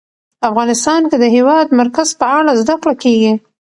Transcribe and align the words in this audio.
افغانستان 0.49 1.01
کې 1.09 1.17
د 1.19 1.21
د 1.23 1.25
هېواد 1.35 1.67
مرکز 1.79 2.09
په 2.19 2.25
اړه 2.37 2.51
زده 2.61 2.75
کړه 2.81 2.95
کېږي. 3.03 3.33